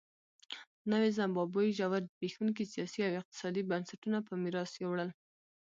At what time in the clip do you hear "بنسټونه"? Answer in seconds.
3.71-4.17